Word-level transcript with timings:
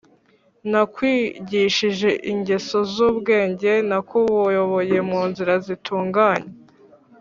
nakwigishije 0.71 2.09
ingeso 2.31 2.77
z’ubwenge, 2.93 3.71
nakuyoboye 3.89 4.97
mu 5.09 5.21
nzira 5.29 5.53
zitunganye 5.65 6.49